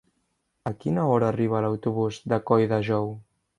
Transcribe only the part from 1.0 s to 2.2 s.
hora arriba l'autobús